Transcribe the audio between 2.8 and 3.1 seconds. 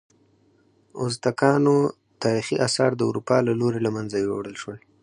د